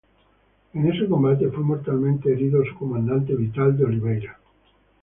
En 0.73 0.87
ese 0.91 1.07
combate 1.07 1.49
fue 1.51 1.63
mortalmente 1.63 2.33
herido 2.33 2.65
su 2.65 2.75
comandante 2.75 3.35
Vital 3.35 3.77
de 3.77 3.83
Oliveira. 3.83 4.39